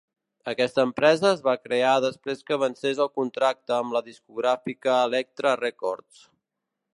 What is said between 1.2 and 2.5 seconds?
es va crear després